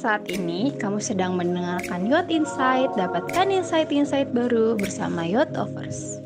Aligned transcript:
saat 0.00 0.24
ini 0.32 0.72
kamu 0.80 0.96
sedang 0.96 1.36
mendengarkan 1.36 2.08
Yacht 2.08 2.32
Insight. 2.32 2.88
Dapatkan 2.96 3.52
insight-insight 3.52 4.32
baru 4.32 4.72
bersama 4.72 5.28
Yacht 5.28 5.52
Offers. 5.60 6.24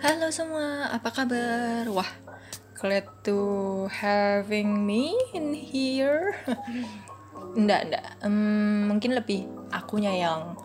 Halo 0.00 0.32
semua, 0.32 0.88
apa 0.88 1.12
kabar? 1.12 1.84
Wah, 1.92 2.08
glad 2.80 3.04
to 3.28 3.84
having 3.92 4.80
me 4.88 5.12
in 5.36 5.52
here. 5.52 6.32
Nggak, 7.56 7.88
nggak. 7.88 8.04
Um, 8.20 8.88
mungkin 8.92 9.16
lebih 9.16 9.48
akunya 9.72 10.12
yang 10.12 10.60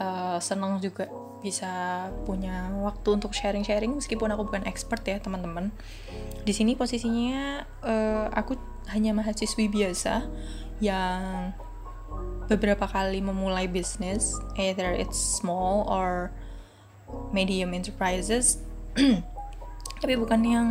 uh, 0.00 0.40
senang 0.40 0.80
juga 0.80 1.04
bisa 1.42 2.08
punya 2.22 2.70
waktu 2.80 3.18
untuk 3.18 3.34
sharing-sharing 3.34 3.98
meskipun 3.98 4.30
aku 4.30 4.46
bukan 4.46 4.62
expert 4.64 5.02
ya 5.02 5.18
teman-teman. 5.18 5.74
Di 6.46 6.54
sini 6.54 6.78
posisinya 6.78 7.66
uh, 7.82 8.26
aku 8.30 8.54
hanya 8.94 9.10
mahasiswi 9.10 9.66
biasa 9.66 10.30
yang 10.78 11.50
beberapa 12.46 12.86
kali 12.86 13.18
memulai 13.18 13.66
bisnis, 13.66 14.38
either 14.54 14.94
it's 14.94 15.18
small 15.18 15.82
or 15.90 16.30
medium 17.34 17.74
enterprises. 17.74 18.62
Tapi 20.02 20.14
bukan 20.14 20.40
yang 20.46 20.68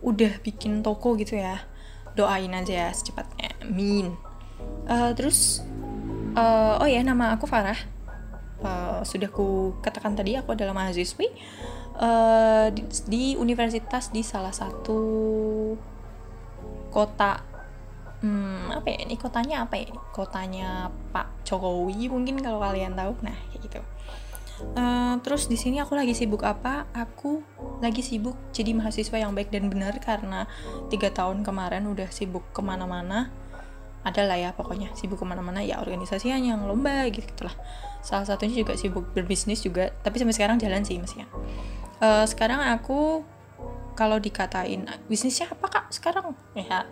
udah 0.00 0.40
bikin 0.40 0.80
toko 0.80 1.14
gitu 1.20 1.36
ya. 1.36 1.68
Doain 2.16 2.52
aja 2.52 2.88
ya 2.88 2.90
secepatnya. 2.92 3.56
Amin. 3.60 4.16
Uh, 4.88 5.12
terus 5.16 5.64
uh, 6.36 6.80
oh 6.80 6.88
ya 6.88 7.00
nama 7.04 7.36
aku 7.36 7.48
Farah 7.48 7.91
uh, 8.64 9.02
sudah 9.02 9.28
ku 9.28 9.76
katakan 9.84 10.16
tadi 10.16 10.38
aku 10.38 10.54
adalah 10.56 10.74
mahasiswi 10.74 11.28
uh, 11.98 12.70
di, 12.72 12.82
di 13.06 13.24
universitas 13.36 14.10
di 14.10 14.22
salah 14.24 14.54
satu 14.54 15.02
kota 16.92 17.52
hmm, 18.22 18.70
apa 18.70 18.86
ya 18.88 18.98
ini 19.04 19.14
kotanya 19.18 19.66
apa 19.66 19.74
ya 19.76 19.90
kotanya 20.14 20.88
Pak 21.10 21.44
Jokowi 21.44 22.08
mungkin 22.08 22.38
kalau 22.40 22.62
kalian 22.62 22.94
tahu. 22.94 23.18
Nah 23.20 23.36
kayak 23.52 23.60
gitu. 23.66 23.80
Uh, 24.78 25.18
terus 25.26 25.50
di 25.50 25.58
sini 25.58 25.82
aku 25.82 25.98
lagi 25.98 26.14
sibuk 26.14 26.46
apa? 26.46 26.86
Aku 26.94 27.42
lagi 27.82 28.00
sibuk 28.00 28.38
jadi 28.54 28.72
mahasiswa 28.78 29.18
yang 29.18 29.34
baik 29.34 29.50
dan 29.50 29.66
benar 29.66 29.98
karena 29.98 30.46
tiga 30.86 31.10
tahun 31.10 31.42
kemarin 31.42 31.90
udah 31.90 32.06
sibuk 32.14 32.46
ke 32.54 32.62
mana-mana 32.62 33.34
adalah 34.02 34.38
ya 34.38 34.50
pokoknya. 34.54 34.90
Sibuk 34.98 35.22
ke 35.22 35.26
mana-mana 35.26 35.62
ya 35.62 35.78
organisasi 35.78 36.30
yang 36.30 36.66
lomba 36.66 37.06
gitu 37.10 37.26
gitulah. 37.26 37.54
Salah 38.02 38.26
satunya 38.26 38.62
juga 38.66 38.74
sibuk 38.74 39.14
berbisnis 39.14 39.62
juga 39.62 39.94
tapi 40.02 40.18
sampai 40.18 40.34
sekarang 40.34 40.56
jalan 40.58 40.82
sih 40.82 40.98
masih 40.98 41.22
uh, 42.02 42.26
sekarang 42.26 42.58
aku 42.74 43.22
kalau 43.92 44.16
dikatain 44.18 44.88
bisnisnya 45.06 45.52
apa 45.52 45.66
kak 45.68 45.86
sekarang? 45.94 46.34
Ya 46.58 46.88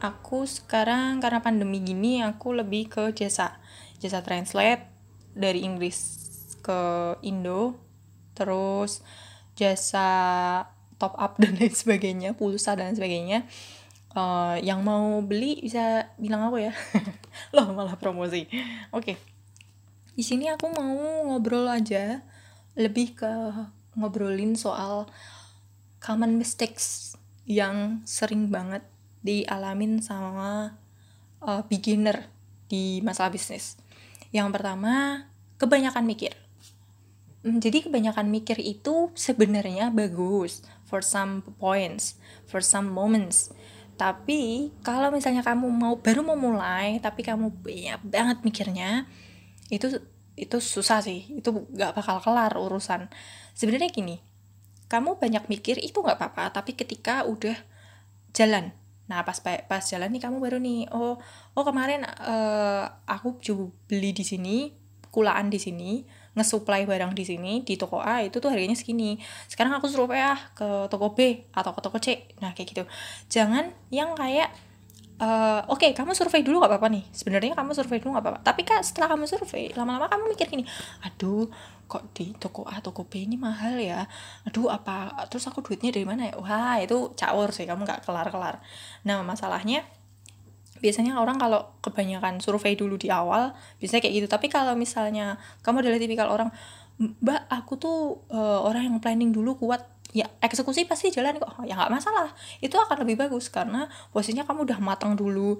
aku 0.00 0.48
sekarang 0.48 1.20
karena 1.20 1.44
pandemi 1.44 1.84
gini 1.84 2.24
aku 2.24 2.56
lebih 2.56 2.88
ke 2.88 3.04
jasa. 3.12 3.60
Jasa 4.00 4.24
translate 4.24 4.88
dari 5.34 5.66
Inggris 5.66 6.24
ke 6.64 7.12
Indo 7.20 7.76
terus 8.32 9.04
jasa 9.54 10.08
top 10.96 11.14
up 11.18 11.36
dan 11.42 11.58
lain 11.58 11.74
sebagainya 11.74 12.34
pulsa 12.34 12.74
dan 12.78 12.94
sebagainya 12.94 13.46
uh, 14.14 14.56
yang 14.62 14.80
mau 14.80 15.20
beli 15.20 15.60
bisa 15.62 16.10
bilang 16.16 16.48
aku 16.48 16.64
ya 16.64 16.72
loh 17.54 17.70
malah 17.74 17.98
promosi 17.98 18.46
oke 18.94 19.14
okay. 19.14 19.16
di 20.14 20.22
sini 20.24 20.48
aku 20.48 20.70
mau 20.70 20.94
ngobrol 21.30 21.66
aja 21.68 22.22
lebih 22.74 23.14
ke 23.14 23.30
ngobrolin 23.94 24.58
soal 24.58 25.06
common 26.02 26.36
mistakes 26.36 27.14
yang 27.46 28.02
sering 28.04 28.50
banget 28.50 28.82
dialamin 29.24 30.04
sama 30.04 30.76
uh, 31.40 31.62
beginner 31.64 32.28
di 32.68 33.00
masalah 33.00 33.32
bisnis. 33.32 33.80
Yang 34.34 34.58
pertama, 34.60 35.24
kebanyakan 35.56 36.04
mikir. 36.04 36.36
Hmm, 37.44 37.60
jadi 37.60 37.88
kebanyakan 37.88 38.28
mikir 38.28 38.60
itu 38.60 39.12
sebenarnya 39.16 39.92
bagus 39.92 40.64
for 40.84 41.00
some 41.04 41.44
points, 41.60 42.16
for 42.48 42.64
some 42.64 42.88
moments 42.88 43.52
tapi 43.94 44.70
kalau 44.82 45.14
misalnya 45.14 45.46
kamu 45.46 45.70
mau 45.70 45.94
baru 46.02 46.26
mau 46.26 46.34
mulai 46.34 46.98
tapi 46.98 47.22
kamu 47.22 47.50
banyak 47.62 48.00
banget 48.02 48.38
mikirnya 48.42 49.06
itu 49.70 50.02
itu 50.34 50.58
susah 50.58 50.98
sih. 50.98 51.30
Itu 51.30 51.70
gak 51.70 51.94
bakal 51.94 52.18
kelar 52.18 52.54
urusan. 52.58 53.06
Sebenarnya 53.54 53.90
gini 53.90 54.18
kamu 54.84 55.16
banyak 55.18 55.48
mikir 55.48 55.80
itu 55.80 55.98
nggak 55.98 56.18
apa-apa. 56.20 56.60
Tapi 56.60 56.76
ketika 56.76 57.24
udah 57.24 57.56
jalan. 58.34 58.74
Nah 59.06 59.22
pas 59.22 59.38
pas 59.40 59.84
jalan 59.84 60.10
nih 60.10 60.22
kamu 60.22 60.36
baru 60.40 60.58
nih 60.58 60.90
oh 60.90 61.20
oh 61.54 61.64
kemarin 61.64 62.02
uh, 62.04 62.88
aku 63.04 63.38
coba 63.40 63.64
beli 63.86 64.16
di 64.16 64.24
sini 64.24 64.56
kulaan 65.12 65.52
di 65.52 65.60
sini 65.60 66.02
ngesuplai 66.34 66.84
barang 66.84 67.14
di 67.14 67.24
sini 67.26 67.62
di 67.62 67.78
toko 67.78 68.02
A 68.02 68.22
itu 68.26 68.42
tuh 68.42 68.50
harganya 68.50 68.74
segini. 68.74 69.18
Sekarang 69.46 69.74
aku 69.78 69.86
suruh 69.86 70.10
ya 70.10 70.34
ke 70.54 70.90
toko 70.90 71.14
B 71.14 71.46
atau 71.54 71.70
ke 71.72 71.80
toko 71.80 71.98
C. 72.02 72.26
Nah 72.42 72.52
kayak 72.52 72.68
gitu. 72.74 72.84
Jangan 73.30 73.70
yang 73.94 74.18
kayak 74.18 74.50
uh, 75.22 75.62
oke 75.70 75.78
okay, 75.78 75.90
kamu 75.94 76.12
survei 76.12 76.42
dulu 76.42 76.62
gak 76.62 76.74
apa-apa 76.74 76.88
nih. 76.90 77.04
Sebenarnya 77.14 77.54
kamu 77.54 77.70
survei 77.72 78.02
dulu 78.02 78.18
gak 78.18 78.24
apa-apa. 78.26 78.40
Tapi 78.42 78.60
kak 78.66 78.82
setelah 78.82 79.14
kamu 79.14 79.24
survei 79.30 79.70
lama-lama 79.74 80.10
kamu 80.10 80.34
mikir 80.34 80.50
gini 80.50 80.66
aduh 81.06 81.46
kok 81.84 82.16
di 82.16 82.32
toko 82.40 82.64
A 82.66 82.80
toko 82.82 83.06
B 83.06 83.24
ini 83.24 83.38
mahal 83.38 83.78
ya? 83.78 84.02
Aduh 84.48 84.66
apa 84.72 85.14
terus 85.30 85.46
aku 85.46 85.62
duitnya 85.62 85.94
dari 85.94 86.06
mana 86.06 86.28
ya? 86.30 86.34
Wah 86.38 86.82
itu 86.82 87.14
caur 87.14 87.54
sih 87.54 87.64
kamu 87.68 87.86
gak 87.86 88.02
kelar-kelar. 88.02 88.58
Nah 89.06 89.22
masalahnya 89.22 89.86
biasanya 90.84 91.16
orang 91.16 91.40
kalau 91.40 91.80
kebanyakan 91.80 92.44
survei 92.44 92.76
dulu 92.76 93.00
di 93.00 93.08
awal 93.08 93.56
biasanya 93.80 94.04
kayak 94.04 94.14
gitu. 94.20 94.28
Tapi 94.28 94.52
kalau 94.52 94.76
misalnya 94.76 95.40
kamu 95.64 95.80
adalah 95.80 95.96
tipikal 95.96 96.28
orang 96.28 96.52
mbak 97.00 97.48
aku 97.48 97.80
tuh 97.80 97.98
uh, 98.28 98.60
orang 98.60 98.92
yang 98.92 99.00
planning 99.00 99.32
dulu 99.32 99.56
kuat. 99.56 99.88
Ya 100.12 100.28
eksekusi 100.44 100.84
pasti 100.84 101.08
jalan 101.08 101.40
kok. 101.40 101.64
Ya 101.64 101.74
nggak 101.74 101.90
masalah. 101.90 102.36
Itu 102.60 102.76
akan 102.76 103.02
lebih 103.02 103.24
bagus 103.24 103.48
karena 103.48 103.88
posisinya 104.12 104.44
kamu 104.44 104.68
udah 104.68 104.78
matang 104.84 105.16
dulu. 105.16 105.56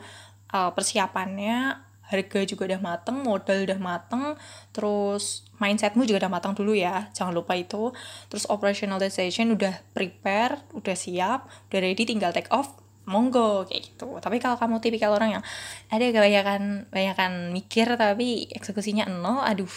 Uh, 0.53 0.71
persiapannya 0.71 1.81
harga 2.05 2.45
juga 2.45 2.69
udah 2.69 2.81
mateng, 2.85 3.17
modal 3.25 3.65
udah 3.65 3.81
mateng, 3.81 4.37
terus 4.77 5.49
mindsetmu 5.57 6.05
juga 6.05 6.29
udah 6.29 6.33
matang 6.37 6.53
dulu 6.53 6.77
ya, 6.77 7.09
jangan 7.17 7.33
lupa 7.33 7.57
itu. 7.57 7.91
Terus 8.29 8.45
operationalization 8.47 9.49
udah 9.57 9.81
prepare, 9.97 10.61
udah 10.77 10.95
siap, 10.95 11.49
udah 11.73 11.81
ready, 11.81 12.05
tinggal 12.05 12.31
take 12.31 12.53
off, 12.53 12.77
monggo 13.05 13.69
kayak 13.69 13.93
gitu. 13.93 14.19
Tapi 14.21 14.41
kalau 14.41 14.57
kamu 14.57 14.81
tipikal 14.81 15.13
orang 15.13 15.41
yang 15.41 15.45
ada 15.93 16.05
kebanyakan 16.09 16.89
kebanyakan 16.89 17.33
mikir 17.53 17.87
tapi 17.97 18.49
eksekusinya 18.53 19.09
nol 19.09 19.45
aduh 19.45 19.71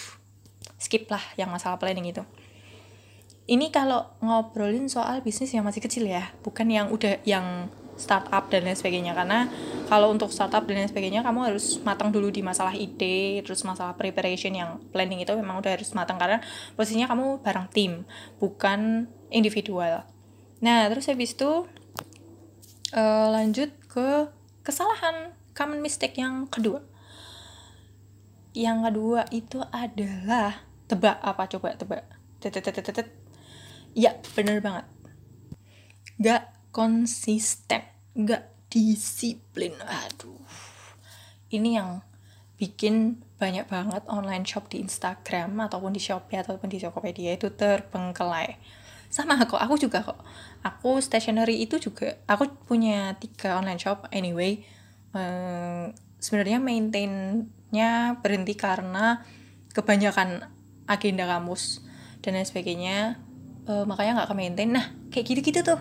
skip 0.79 1.09
lah 1.11 1.21
yang 1.35 1.51
masalah 1.51 1.79
planning 1.79 2.07
itu. 2.11 2.23
Ini 3.47 3.71
kalau 3.71 4.03
ngobrolin 4.19 4.91
soal 4.91 5.23
bisnis 5.23 5.55
yang 5.55 5.63
masih 5.63 5.79
kecil 5.79 6.03
ya 6.03 6.35
bukan 6.43 6.67
yang 6.67 6.91
udah 6.91 7.23
yang 7.23 7.71
startup 7.97 8.47
dan 8.47 8.63
lain 8.63 8.77
sebagainya. 8.77 9.11
Karena 9.17 9.49
kalau 9.89 10.13
untuk 10.13 10.29
startup 10.29 10.63
dan 10.69 10.85
lain 10.85 10.89
sebagainya 10.89 11.25
kamu 11.25 11.51
harus 11.51 11.81
matang 11.81 12.13
dulu 12.13 12.29
di 12.29 12.45
masalah 12.45 12.77
ide 12.77 13.41
terus 13.41 13.65
masalah 13.65 13.97
preparation 13.97 14.53
yang 14.53 14.77
planning 14.93 15.19
itu 15.19 15.33
memang 15.33 15.59
udah 15.59 15.73
harus 15.73 15.91
matang. 15.97 16.15
Karena 16.15 16.39
posisinya 16.77 17.09
kamu 17.11 17.41
bareng 17.41 17.67
tim 17.73 18.05
bukan 18.37 19.09
individual. 19.33 20.05
Nah 20.61 20.87
terus 20.87 21.09
habis 21.09 21.33
itu 21.35 21.65
uh, 22.93 23.27
lanjut 23.33 23.73
ke 23.89 24.29
kesalahan 24.61 25.33
common 25.57 25.81
mistake 25.81 26.19
yang 26.21 26.45
kedua. 26.47 26.83
Yang 28.53 28.77
kedua 28.89 29.21
itu 29.33 29.59
adalah 29.73 30.65
tebak 30.85 31.17
apa 31.21 31.43
coba 31.51 31.75
tebak? 31.75 32.03
Ya 33.97 34.13
bener 34.37 34.61
banget. 34.61 34.85
Gak 36.21 36.43
konsisten 36.69 37.81
gak 38.13 38.53
disiplin. 38.69 39.73
Aduh. 39.81 40.41
Ini 41.49 41.81
yang 41.81 42.03
bikin 42.57 43.21
banyak 43.37 43.69
banget 43.69 44.01
online 44.09 44.43
shop 44.43 44.69
di 44.73 44.81
Instagram 44.81 45.53
ataupun 45.61 45.93
di 45.93 46.01
Shopee 46.01 46.41
ataupun 46.41 46.73
di 46.73 46.81
Tokopedia 46.81 47.37
itu 47.37 47.53
terbengkelai 47.53 48.57
sama 49.07 49.39
kok 49.39 49.59
aku 49.59 49.79
juga 49.79 50.03
kok. 50.03 50.19
Aku 50.63 50.99
stationery 50.99 51.63
itu 51.63 51.79
juga 51.79 52.19
aku 52.27 52.51
punya 52.67 53.15
tiga 53.17 53.55
online 53.57 53.79
shop 53.79 54.11
anyway. 54.11 54.61
Um, 55.15 55.95
sebenarnya 56.19 56.59
maintainnya 56.59 58.19
berhenti 58.19 58.53
karena 58.53 59.23
kebanyakan 59.71 60.49
agenda 60.89 61.25
kamus 61.25 61.83
dan 62.19 62.35
lain 62.35 62.47
sebagainya. 62.47 62.97
Uh, 63.67 63.83
makanya 63.83 64.23
nggak 64.23 64.29
ke 64.31 64.35
maintain 64.35 64.71
nah 64.71 64.85
kayak 65.11 65.25
gitu-gitu 65.31 65.63
tuh. 65.63 65.79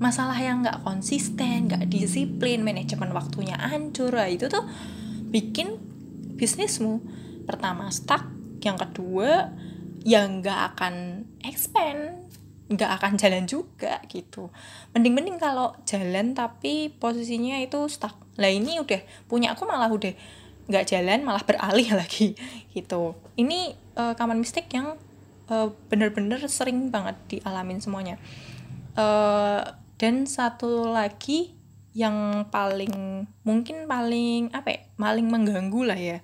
Masalah 0.00 0.38
yang 0.38 0.64
nggak 0.64 0.80
konsisten 0.86 1.68
nggak 1.68 1.90
disiplin 1.90 2.62
manajemen 2.62 3.10
waktunya 3.12 3.58
hancur. 3.58 4.14
Lah 4.14 4.30
itu 4.30 4.46
tuh 4.46 4.62
bikin 5.30 5.76
bisnismu 6.38 7.02
pertama 7.44 7.90
stuck 7.92 8.24
yang 8.64 8.80
kedua 8.80 9.52
yang 10.00 10.40
nggak 10.40 10.74
akan 10.76 11.26
expand 11.44 12.24
nggak 12.70 12.90
akan 13.02 13.12
jalan 13.18 13.44
juga 13.50 13.98
gitu. 14.06 14.48
Mending-mending 14.94 15.42
kalau 15.42 15.74
jalan 15.82 16.38
tapi 16.38 16.94
posisinya 16.94 17.58
itu 17.58 17.90
stuck. 17.90 18.14
Lah 18.38 18.46
ini 18.46 18.78
udah 18.78 19.02
punya 19.26 19.58
aku 19.58 19.66
malah 19.66 19.90
udah 19.90 20.14
nggak 20.70 20.86
jalan 20.86 21.26
malah 21.26 21.42
beralih 21.42 21.90
lagi 22.00 22.38
gitu. 22.70 23.18
Ini 23.34 23.74
uh, 23.98 24.14
common 24.14 24.38
mistake 24.38 24.70
yang 24.70 24.94
uh, 25.50 25.68
bener-bener 25.90 26.38
sering 26.46 26.94
banget 26.94 27.18
dialamin 27.26 27.82
semuanya. 27.82 28.22
Uh, 28.94 29.66
dan 29.98 30.24
satu 30.30 30.88
lagi 30.88 31.58
yang 31.90 32.46
paling 32.54 33.26
mungkin 33.42 33.90
paling 33.90 34.54
apa 34.54 34.68
ya 34.70 34.80
paling 34.94 35.26
mengganggu 35.26 35.82
lah 35.82 35.98
ya. 35.98 36.22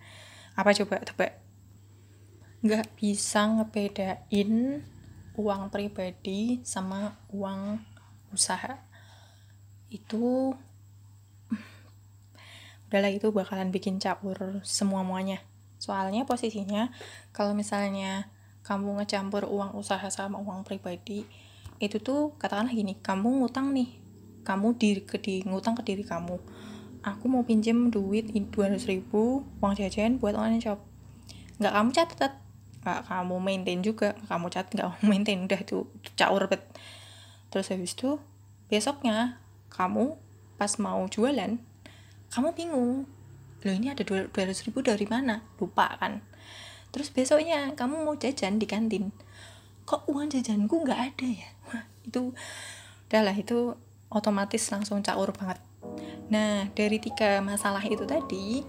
Apa 0.54 0.70
coba? 0.72 1.02
Tebak 1.02 1.42
nggak 2.66 2.98
bisa 2.98 3.46
ngebedain 3.46 4.82
uang 5.36 5.68
pribadi 5.70 6.64
sama 6.64 7.14
uang 7.30 7.80
usaha. 8.32 8.80
Itu 9.92 10.56
udahlah 12.90 13.12
itu 13.12 13.28
bakalan 13.30 13.70
bikin 13.70 14.00
campur 14.02 14.60
semua 14.64 15.04
muanya 15.06 15.44
soalnya 15.76 16.24
posisinya 16.24 16.88
kalau 17.36 17.52
misalnya 17.52 18.32
kamu 18.64 18.96
ngecampur 18.98 19.44
uang 19.44 19.76
usaha 19.76 20.08
sama 20.08 20.40
uang 20.40 20.64
pribadi 20.64 21.28
itu 21.76 22.00
tuh 22.00 22.32
katakanlah 22.40 22.72
gini 22.72 22.96
kamu 23.04 23.44
ngutang 23.44 23.76
nih 23.76 24.06
kamu 24.46 24.78
di, 24.78 25.02
ke 25.02 25.18
di 25.18 25.42
ngutang 25.42 25.74
ke 25.74 25.82
diri 25.82 26.06
kamu. 26.06 26.38
Aku 27.02 27.26
mau 27.26 27.42
pinjem 27.42 27.90
duit 27.90 28.30
200 28.30 28.78
ribu 28.86 29.42
uang 29.58 29.74
jajan 29.74 30.22
buat 30.22 30.38
online 30.38 30.62
shop. 30.62 30.78
Nggak 31.58 31.74
kamu 31.74 31.90
catat 31.90 32.32
gak 32.86 33.10
kamu 33.10 33.42
maintain 33.42 33.82
juga. 33.82 34.14
Kamu 34.30 34.46
cat 34.46 34.70
gak 34.70 35.02
kamu 35.02 35.04
maintain. 35.10 35.42
Udah 35.42 35.58
itu, 35.58 35.90
caur 36.14 36.46
bet. 36.46 36.62
Terus 37.50 37.66
habis 37.74 37.98
itu 37.98 38.22
besoknya 38.70 39.42
kamu 39.74 40.14
pas 40.54 40.78
mau 40.78 41.02
jualan 41.10 41.58
kamu 42.30 42.48
bingung. 42.54 43.06
Loh 43.62 43.74
ini 43.74 43.90
ada 43.90 44.02
dua 44.06 44.30
ratus 44.30 44.66
ribu 44.66 44.82
dari 44.82 45.06
mana? 45.08 45.42
Lupa 45.58 45.98
kan? 45.98 46.22
Terus 46.94 47.10
besoknya 47.10 47.74
kamu 47.74 48.06
mau 48.06 48.14
jajan 48.14 48.62
di 48.62 48.66
kantin. 48.68 49.10
Kok 49.86 50.10
uang 50.10 50.30
jajanku 50.30 50.86
nggak 50.86 51.00
ada 51.12 51.26
ya? 51.26 51.48
Itu 52.06 52.34
udahlah 53.06 53.34
itu 53.34 53.74
otomatis 54.10 54.62
langsung 54.70 55.02
caur 55.02 55.30
banget. 55.34 55.58
Nah 56.30 56.70
dari 56.74 56.98
tiga 56.98 57.38
masalah 57.42 57.82
itu 57.86 58.02
tadi 58.06 58.62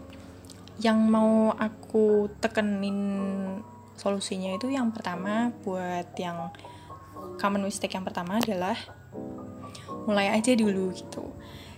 yang 0.78 1.02
mau 1.10 1.50
aku 1.58 2.30
tekenin 2.38 2.98
solusinya 3.98 4.56
itu 4.56 4.70
yang 4.70 4.94
pertama 4.94 5.52
buat 5.66 6.14
yang 6.16 6.54
common 7.42 7.66
mistake 7.66 7.98
yang 7.98 8.06
pertama 8.06 8.38
adalah 8.38 8.78
mulai 10.06 10.32
aja 10.32 10.54
dulu 10.54 10.94
gitu. 10.94 11.34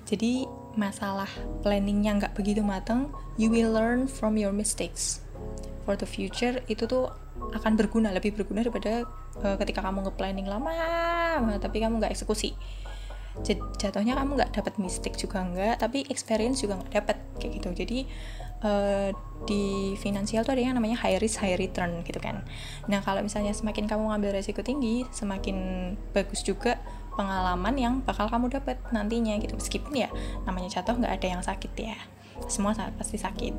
Jadi 0.05 0.45
masalah 0.77 1.27
planningnya 1.65 2.21
nggak 2.21 2.33
begitu 2.37 2.61
matang 2.61 3.09
you 3.39 3.49
will 3.49 3.73
learn 3.73 4.05
from 4.05 4.35
your 4.35 4.53
mistakes. 4.53 5.23
For 5.87 5.97
the 5.97 6.05
future 6.05 6.61
itu 6.69 6.85
tuh 6.85 7.09
akan 7.39 7.73
berguna 7.79 8.13
lebih 8.13 8.37
berguna 8.37 8.61
daripada 8.61 9.07
uh, 9.41 9.55
ketika 9.57 9.81
kamu 9.81 10.05
nge-planning 10.05 10.45
lama 10.45 10.75
tapi 11.57 11.81
kamu 11.81 11.97
nggak 11.97 12.13
eksekusi 12.13 12.53
jatuhnya 13.79 14.19
kamu 14.19 14.35
nggak 14.35 14.51
dapat 14.51 14.73
mistake 14.81 15.15
juga 15.15 15.45
nggak 15.45 15.79
tapi 15.79 16.03
experience 16.11 16.59
juga 16.59 16.81
nggak 16.81 16.91
dapat 16.91 17.17
kayak 17.39 17.51
gitu. 17.61 17.69
Jadi 17.85 17.99
uh, 18.65 19.09
di 19.47 19.95
finansial 19.95 20.43
tuh 20.43 20.57
ada 20.57 20.63
yang 20.63 20.75
namanya 20.75 20.99
high 20.99 21.17
risk 21.21 21.39
high 21.39 21.55
return 21.55 22.03
gitu 22.03 22.19
kan. 22.19 22.43
Nah 22.91 22.99
kalau 22.99 23.23
misalnya 23.23 23.55
semakin 23.55 23.87
kamu 23.87 24.11
ngambil 24.11 24.35
resiko 24.35 24.59
tinggi 24.65 25.07
semakin 25.15 25.93
bagus 26.11 26.43
juga 26.43 26.81
pengalaman 27.15 27.75
yang 27.75 27.93
bakal 28.03 28.27
kamu 28.27 28.51
dapat 28.51 28.79
nantinya 28.91 29.35
gitu. 29.39 29.55
Meskipun 29.55 29.93
ya 29.95 30.09
namanya 30.43 30.79
jatuh 30.79 30.95
nggak 30.99 31.13
ada 31.19 31.27
yang 31.39 31.43
sakit 31.43 31.71
ya. 31.79 31.97
Semua 32.47 32.75
pasti 32.95 33.19
sakit. 33.19 33.53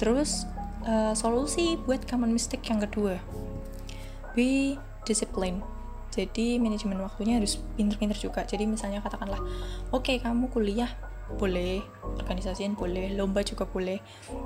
Terus 0.00 0.44
uh, 0.84 1.12
solusi 1.16 1.76
buat 1.80 2.04
common 2.08 2.32
mistake 2.32 2.64
yang 2.68 2.80
kedua. 2.80 3.20
Be 4.32 4.80
discipline 5.04 5.60
jadi 6.12 6.60
manajemen 6.60 7.00
waktunya 7.00 7.40
harus 7.40 7.58
pinter-pinter 7.74 8.16
juga. 8.20 8.44
Jadi 8.44 8.68
misalnya 8.68 9.00
katakanlah 9.00 9.40
oke 9.90 10.04
okay, 10.04 10.16
kamu 10.20 10.52
kuliah 10.52 10.92
boleh. 11.40 11.80
Organisasiin 12.20 12.76
boleh 12.76 13.16
lomba 13.16 13.40
juga 13.40 13.64
boleh. 13.64 13.98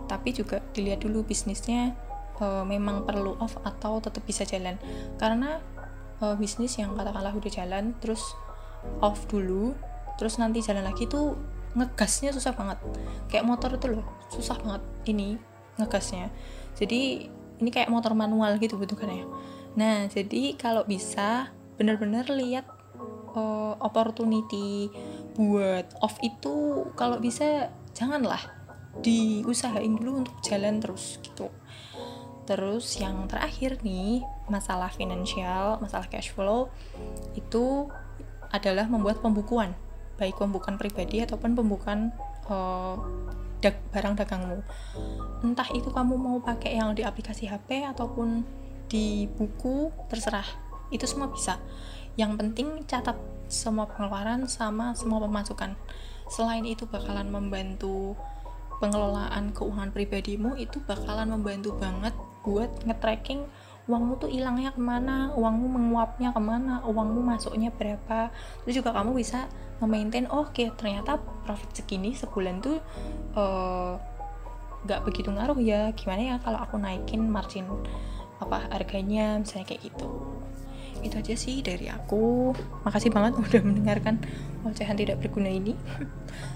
Tapi 0.06 0.30
juga 0.30 0.62
dilihat 0.70 1.02
dulu 1.02 1.26
bisnisnya 1.26 1.98
uh, 2.38 2.62
memang 2.62 3.02
perlu 3.02 3.34
off 3.42 3.58
atau 3.66 3.98
tetap 3.98 4.22
bisa 4.22 4.46
jalan. 4.46 4.78
Karena 5.18 5.58
uh, 6.22 6.38
bisnis 6.38 6.78
yang 6.78 6.94
katakanlah 6.94 7.34
udah 7.34 7.50
jalan 7.50 7.92
terus 7.98 8.22
off 9.02 9.26
dulu 9.26 9.74
terus 10.16 10.38
nanti 10.38 10.62
jalan 10.62 10.86
lagi 10.86 11.10
tuh 11.10 11.34
ngegasnya 11.74 12.30
susah 12.30 12.54
banget. 12.54 12.78
Kayak 13.26 13.44
motor 13.44 13.74
itu 13.74 13.90
loh 13.90 14.06
susah 14.30 14.56
banget 14.62 14.82
ini 15.10 15.36
ngegasnya. 15.76 16.30
Jadi 16.78 17.34
ini 17.60 17.70
kayak 17.72 17.88
motor 17.88 18.12
manual 18.12 18.56
gitu 18.60 18.76
bentukannya 18.76 19.24
nah 19.76 20.08
jadi 20.08 20.56
kalau 20.56 20.88
bisa 20.88 21.52
bener-bener 21.76 22.24
lihat 22.32 22.66
uh, 23.36 23.76
opportunity 23.80 24.88
buat 25.36 25.92
off 26.00 26.16
itu 26.24 26.88
kalau 26.96 27.20
bisa 27.20 27.68
janganlah 27.92 28.40
diusahain 29.04 29.92
dulu 29.96 30.24
untuk 30.24 30.36
jalan 30.40 30.80
terus 30.80 31.20
gitu. 31.20 31.52
Terus 32.46 32.86
yang 32.96 33.28
terakhir 33.28 33.82
nih 33.84 34.24
masalah 34.48 34.88
finansial 34.88 35.76
masalah 35.82 36.08
cash 36.08 36.32
flow 36.32 36.72
itu 37.36 37.90
adalah 38.54 38.86
membuat 38.88 39.20
pembukuan 39.20 39.74
baik 40.16 40.40
pembukuan 40.40 40.80
pribadi 40.80 41.20
ataupun 41.20 41.52
pembukuan 41.52 42.08
uh, 42.48 42.96
dag 43.60 43.76
barang 43.92 44.16
dagangmu. 44.16 44.58
Entah 45.44 45.68
itu 45.72 45.92
kamu 45.92 46.16
mau 46.16 46.36
pakai 46.40 46.80
yang 46.80 46.96
di 46.96 47.04
aplikasi 47.04 47.48
HP 47.48 47.84
ataupun 47.84 48.44
di 48.86 49.26
buku 49.28 49.92
terserah 50.08 50.46
itu 50.90 51.04
semua 51.04 51.30
bisa 51.30 51.58
yang 52.16 52.34
penting 52.40 52.84
catat 52.88 53.16
semua 53.46 53.86
pengeluaran 53.86 54.48
sama 54.50 54.96
semua 54.96 55.22
pemasukan 55.22 55.76
selain 56.26 56.66
itu 56.66 56.88
bakalan 56.88 57.30
membantu 57.30 58.18
pengelolaan 58.82 59.54
keuangan 59.56 59.94
pribadimu 59.94 60.58
itu 60.58 60.82
bakalan 60.84 61.32
membantu 61.32 61.76
banget 61.78 62.12
buat 62.44 62.68
nge-tracking 62.84 63.46
uangmu 63.86 64.18
tuh 64.18 64.30
hilangnya 64.30 64.74
ke 64.74 64.82
mana, 64.82 65.30
uangmu 65.38 65.66
menguapnya 65.70 66.34
ke 66.34 66.42
mana, 66.42 66.82
uangmu 66.82 67.22
masuknya 67.22 67.70
berapa. 67.70 68.34
Terus 68.66 68.82
juga 68.82 68.90
kamu 68.90 69.14
bisa 69.14 69.46
memaintain, 69.78 70.26
oh 70.26 70.42
oke 70.42 70.74
ternyata 70.74 71.22
profit 71.46 71.70
segini 71.70 72.10
sebulan 72.10 72.58
tuh 72.58 72.82
uh, 73.38 73.94
gak 74.90 75.06
begitu 75.06 75.30
ngaruh 75.30 75.58
ya. 75.62 75.94
Gimana 75.94 76.34
ya 76.34 76.36
kalau 76.42 76.58
aku 76.58 76.82
naikin 76.82 77.22
margin 77.30 77.66
apa 78.36 78.68
harganya 78.68 79.40
misalnya 79.40 79.64
kayak 79.72 79.88
gitu 79.88 80.06
itu 81.06 81.16
aja 81.22 81.34
sih 81.38 81.62
dari 81.62 81.86
aku. 81.88 82.52
Makasih 82.84 83.10
banget 83.14 83.38
udah 83.42 83.62
mendengarkan 83.62 84.18
ocehan 84.66 84.98
tidak 84.98 85.22
berguna 85.22 85.48
ini. 85.48 85.78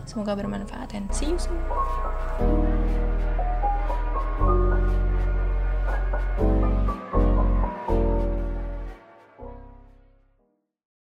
Semoga 0.04 0.34
bermanfaat 0.34 0.92
dan 0.92 1.06
see 1.14 1.30
you 1.30 1.38
soon 1.38 1.56